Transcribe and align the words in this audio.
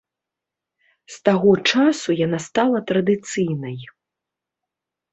З 1.17 1.19
таго 1.29 1.51
часу 1.71 2.09
яна 2.25 2.39
стала 2.49 2.79
традыцыйнай. 2.95 3.81